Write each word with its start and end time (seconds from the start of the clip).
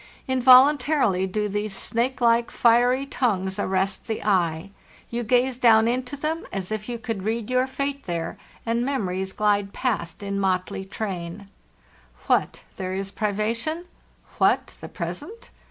involuntarily 0.27 1.27
do 1.27 1.47
these 1.47 1.75
snake 1.77 2.19
like, 2.21 2.49
fiery 2.49 3.05
tongues 3.05 3.59
arrest 3.59 4.07
the 4.07 4.23
eye; 4.25 4.71
you 5.11 5.21
gaze 5.21 5.57
down 5.57 5.87
into 5.87 6.15
them 6.17 6.43
as 6.51 6.71
if 6.71 6.89
you 6.89 6.97
could 6.97 7.21
read 7.21 7.51
your 7.51 7.67
fate 7.67 8.05
there, 8.05 8.35
and 8.65 8.83
memories 8.83 9.31
glide 9.31 9.73
past 9.73 10.23
in 10.23 10.39
motley 10.39 10.83
train. 10.85 11.47
What, 12.25 12.63
then, 12.77 12.93
is 12.95 13.11
privation? 13.11 13.85
What 14.39 14.73
the 14.81 14.89
present? 14.89 15.51